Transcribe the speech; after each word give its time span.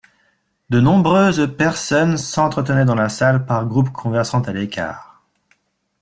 De 0.71 0.79
nombreuses 0.79 1.47
personnes 1.55 2.17
s'entretenaient 2.17 2.85
dans 2.85 2.95
la 2.95 3.07
salle, 3.07 3.45
par 3.45 3.67
groupes 3.67 3.91
conversant 3.91 4.41
à 4.41 4.51
l'écart. 4.51 5.21